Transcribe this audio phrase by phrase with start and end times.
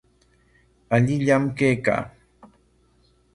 [0.97, 2.01] Allillam kaykaa.